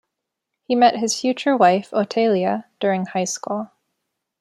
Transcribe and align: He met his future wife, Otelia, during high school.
He 0.63 0.73
met 0.73 0.95
his 0.97 1.21
future 1.21 1.55
wife, 1.55 1.91
Otelia, 1.91 2.65
during 2.79 3.05
high 3.05 3.25
school. 3.25 3.69